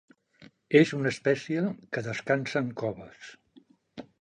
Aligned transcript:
És 0.79 0.93
una 0.99 1.11
espècie 1.15 1.65
que 1.97 2.03
descansa 2.09 2.65
en 2.65 2.73
coves. 2.83 3.31